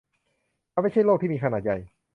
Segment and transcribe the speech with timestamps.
[0.73, 1.77] มันไม่ใช่โลกที่มีขนาดใหญ่